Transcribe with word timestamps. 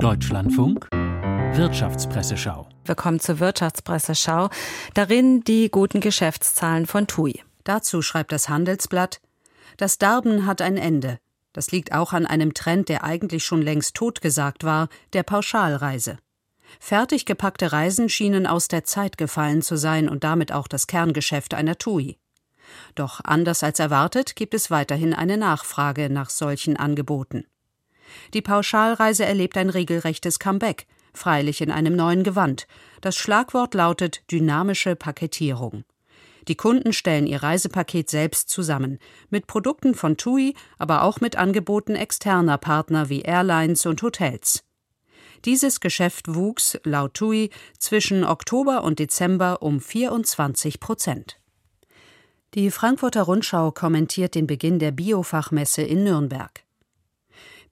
Deutschlandfunk 0.00 0.88
Wirtschaftspresseschau. 0.92 2.68
Willkommen 2.86 3.20
zur 3.20 3.38
Wirtschaftspresseschau. 3.38 4.48
Darin 4.94 5.42
die 5.44 5.70
guten 5.70 6.00
Geschäftszahlen 6.00 6.86
von 6.86 7.06
TUI. 7.06 7.42
Dazu 7.64 8.00
schreibt 8.00 8.32
das 8.32 8.48
Handelsblatt: 8.48 9.20
Das 9.76 9.98
Darben 9.98 10.46
hat 10.46 10.62
ein 10.62 10.78
Ende. 10.78 11.18
Das 11.52 11.70
liegt 11.70 11.92
auch 11.92 12.14
an 12.14 12.26
einem 12.26 12.54
Trend, 12.54 12.88
der 12.88 13.04
eigentlich 13.04 13.44
schon 13.44 13.60
längst 13.60 13.94
totgesagt 13.94 14.64
war, 14.64 14.88
der 15.12 15.22
Pauschalreise. 15.22 16.18
Fertig 16.80 17.26
gepackte 17.26 17.72
Reisen 17.72 18.08
schienen 18.08 18.46
aus 18.46 18.68
der 18.68 18.84
Zeit 18.84 19.18
gefallen 19.18 19.60
zu 19.60 19.76
sein 19.76 20.08
und 20.08 20.24
damit 20.24 20.50
auch 20.50 20.66
das 20.66 20.86
Kerngeschäft 20.86 21.52
einer 21.52 21.76
TUI. 21.76 22.18
Doch 22.94 23.20
anders 23.22 23.62
als 23.62 23.78
erwartet 23.80 24.34
gibt 24.34 24.54
es 24.54 24.70
weiterhin 24.70 25.12
eine 25.12 25.36
Nachfrage 25.36 26.08
nach 26.08 26.30
solchen 26.30 26.78
Angeboten. 26.78 27.44
Die 28.32 28.42
Pauschalreise 28.42 29.24
erlebt 29.24 29.56
ein 29.56 29.70
regelrechtes 29.70 30.38
Comeback, 30.38 30.86
freilich 31.12 31.60
in 31.60 31.70
einem 31.70 31.96
neuen 31.96 32.24
Gewand. 32.24 32.66
Das 33.00 33.16
Schlagwort 33.16 33.74
lautet 33.74 34.22
dynamische 34.30 34.96
Paketierung. 34.96 35.84
Die 36.48 36.56
Kunden 36.56 36.92
stellen 36.92 37.26
ihr 37.26 37.42
Reisepaket 37.42 38.10
selbst 38.10 38.50
zusammen, 38.50 38.98
mit 39.30 39.46
Produkten 39.46 39.94
von 39.94 40.16
TUI, 40.16 40.54
aber 40.78 41.02
auch 41.02 41.20
mit 41.20 41.36
Angeboten 41.36 41.94
externer 41.94 42.58
Partner 42.58 43.08
wie 43.08 43.22
Airlines 43.22 43.86
und 43.86 44.02
Hotels. 44.02 44.62
Dieses 45.44 45.80
Geschäft 45.80 46.34
wuchs, 46.34 46.78
laut 46.84 47.14
TUI, 47.14 47.50
zwischen 47.78 48.24
Oktober 48.24 48.82
und 48.82 48.98
Dezember 48.98 49.62
um 49.62 49.80
24 49.80 50.80
Prozent. 50.80 51.38
Die 52.54 52.70
Frankfurter 52.70 53.22
Rundschau 53.22 53.72
kommentiert 53.72 54.34
den 54.34 54.46
Beginn 54.46 54.78
der 54.78 54.92
Biofachmesse 54.92 55.82
in 55.82 56.04
Nürnberg. 56.04 56.63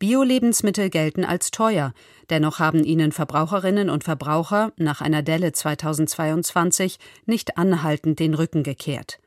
Bio-Lebensmittel 0.00 0.88
gelten 0.88 1.26
als 1.26 1.50
teuer, 1.50 1.92
dennoch 2.30 2.58
haben 2.58 2.84
ihnen 2.84 3.12
Verbraucherinnen 3.12 3.90
und 3.90 4.02
Verbraucher 4.02 4.72
nach 4.78 5.02
einer 5.02 5.22
Delle 5.22 5.52
2022 5.52 6.98
nicht 7.26 7.58
anhaltend 7.58 8.18
den 8.18 8.32
Rücken 8.32 8.62
gekehrt. 8.62 9.20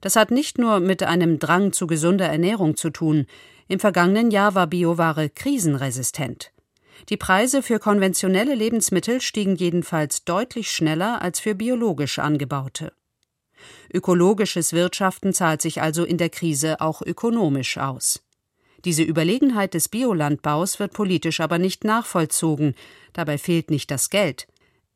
Das 0.00 0.14
hat 0.14 0.30
nicht 0.30 0.56
nur 0.56 0.78
mit 0.78 1.02
einem 1.02 1.40
Drang 1.40 1.72
zu 1.72 1.88
gesunder 1.88 2.26
Ernährung 2.26 2.76
zu 2.76 2.90
tun. 2.90 3.26
Im 3.66 3.80
vergangenen 3.80 4.30
Jahr 4.30 4.54
war 4.54 4.68
Bioware 4.68 5.30
krisenresistent. 5.30 6.52
Die 7.08 7.16
Preise 7.16 7.60
für 7.60 7.80
konventionelle 7.80 8.54
Lebensmittel 8.54 9.20
stiegen 9.20 9.56
jedenfalls 9.56 10.24
deutlich 10.24 10.70
schneller 10.70 11.20
als 11.22 11.40
für 11.40 11.56
biologisch 11.56 12.20
angebaute. 12.20 12.92
Ökologisches 13.92 14.72
Wirtschaften 14.72 15.34
zahlt 15.34 15.60
sich 15.60 15.82
also 15.82 16.04
in 16.04 16.18
der 16.18 16.30
Krise 16.30 16.80
auch 16.80 17.02
ökonomisch 17.02 17.78
aus. 17.78 18.22
Diese 18.84 19.02
Überlegenheit 19.02 19.74
des 19.74 19.88
Biolandbaus 19.88 20.78
wird 20.78 20.92
politisch 20.92 21.40
aber 21.40 21.58
nicht 21.58 21.84
nachvollzogen, 21.84 22.74
dabei 23.12 23.36
fehlt 23.36 23.70
nicht 23.70 23.90
das 23.90 24.10
Geld. 24.10 24.46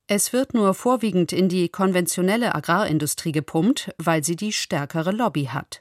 Es 0.06 0.32
wird 0.32 0.54
nur 0.54 0.74
vorwiegend 0.74 1.32
in 1.32 1.48
die 1.48 1.68
konventionelle 1.68 2.54
Agrarindustrie 2.54 3.32
gepumpt, 3.32 3.94
weil 3.98 4.22
sie 4.22 4.36
die 4.36 4.52
stärkere 4.52 5.12
Lobby 5.12 5.46
hat. 5.46 5.80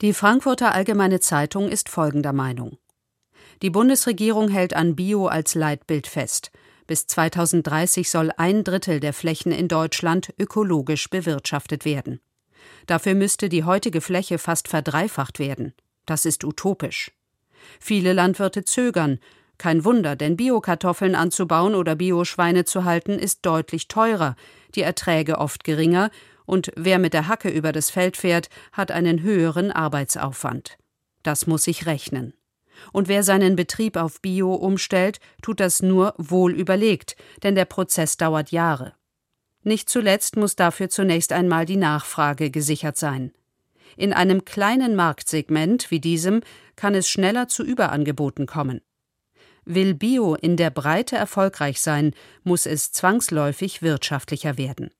Die 0.00 0.12
Frankfurter 0.12 0.74
Allgemeine 0.74 1.20
Zeitung 1.20 1.68
ist 1.68 1.88
folgender 1.88 2.32
Meinung. 2.32 2.78
Die 3.62 3.70
Bundesregierung 3.70 4.48
hält 4.48 4.74
an 4.74 4.96
Bio 4.96 5.26
als 5.26 5.54
Leitbild 5.54 6.08
fest. 6.08 6.50
Bis 6.88 7.06
2030 7.06 8.10
soll 8.10 8.30
ein 8.36 8.64
Drittel 8.64 8.98
der 8.98 9.12
Flächen 9.12 9.52
in 9.52 9.68
Deutschland 9.68 10.34
ökologisch 10.38 11.08
bewirtschaftet 11.08 11.84
werden. 11.84 12.20
Dafür 12.86 13.14
müsste 13.14 13.48
die 13.48 13.64
heutige 13.64 14.00
Fläche 14.00 14.38
fast 14.38 14.68
verdreifacht 14.68 15.38
werden. 15.38 15.72
Das 16.06 16.24
ist 16.24 16.44
utopisch. 16.44 17.12
Viele 17.80 18.12
Landwirte 18.12 18.64
zögern. 18.64 19.18
Kein 19.56 19.84
Wunder, 19.84 20.16
denn 20.16 20.36
Biokartoffeln 20.36 21.14
anzubauen 21.14 21.74
oder 21.74 21.94
Bioschweine 21.94 22.64
zu 22.64 22.84
halten 22.84 23.18
ist 23.18 23.46
deutlich 23.46 23.88
teurer, 23.88 24.36
die 24.74 24.82
Erträge 24.82 25.38
oft 25.38 25.64
geringer, 25.64 26.10
und 26.46 26.72
wer 26.76 26.98
mit 26.98 27.14
der 27.14 27.28
Hacke 27.28 27.48
über 27.48 27.72
das 27.72 27.90
Feld 27.90 28.16
fährt, 28.16 28.50
hat 28.72 28.90
einen 28.90 29.22
höheren 29.22 29.70
Arbeitsaufwand. 29.70 30.76
Das 31.22 31.46
muss 31.46 31.64
sich 31.64 31.86
rechnen. 31.86 32.34
Und 32.92 33.08
wer 33.08 33.22
seinen 33.22 33.56
Betrieb 33.56 33.96
auf 33.96 34.20
Bio 34.20 34.52
umstellt, 34.52 35.20
tut 35.42 35.60
das 35.60 35.80
nur 35.80 36.14
wohl 36.18 36.52
überlegt, 36.52 37.16
denn 37.42 37.54
der 37.54 37.64
Prozess 37.64 38.16
dauert 38.16 38.50
Jahre. 38.50 38.94
Nicht 39.62 39.88
zuletzt 39.88 40.36
muss 40.36 40.56
dafür 40.56 40.90
zunächst 40.90 41.32
einmal 41.32 41.64
die 41.64 41.76
Nachfrage 41.76 42.50
gesichert 42.50 42.98
sein. 42.98 43.32
In 43.96 44.12
einem 44.12 44.44
kleinen 44.44 44.96
Marktsegment 44.96 45.90
wie 45.90 46.00
diesem 46.00 46.42
kann 46.76 46.94
es 46.94 47.08
schneller 47.08 47.48
zu 47.48 47.62
Überangeboten 47.64 48.46
kommen. 48.46 48.80
Will 49.64 49.94
Bio 49.94 50.34
in 50.34 50.56
der 50.56 50.70
Breite 50.70 51.16
erfolgreich 51.16 51.80
sein, 51.80 52.14
muss 52.42 52.66
es 52.66 52.92
zwangsläufig 52.92 53.82
wirtschaftlicher 53.82 54.58
werden. 54.58 54.90